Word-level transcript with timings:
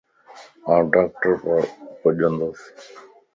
آن 0.71 0.81
ڊاڪٽر 0.93 1.33
بنجنڌوس 2.01 2.61